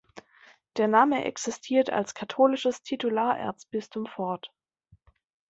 Der 0.77 0.87
Name 0.87 1.25
existiert 1.25 1.91
als 1.91 2.15
katholisches 2.15 2.81
Titularerzbistum 2.81 4.07
fort. 4.07 4.51